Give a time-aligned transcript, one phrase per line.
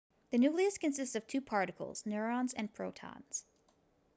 [0.31, 3.45] the nucleus consists of two particles neutrons and protons